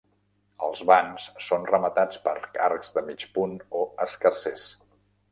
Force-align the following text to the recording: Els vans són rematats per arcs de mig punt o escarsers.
Els 0.67 0.79
vans 0.91 1.25
són 1.47 1.67
rematats 1.71 2.21
per 2.23 2.33
arcs 2.67 2.95
de 2.95 3.03
mig 3.09 3.27
punt 3.35 3.53
o 3.81 3.83
escarsers. 4.07 4.65